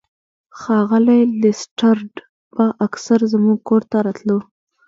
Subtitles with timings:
[0.59, 2.13] ښاغلی لیسټرډ
[2.55, 4.37] به اکثر زموږ کور ته راتلو.